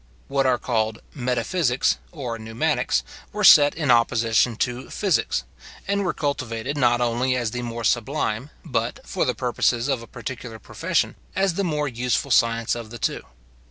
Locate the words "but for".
8.65-9.25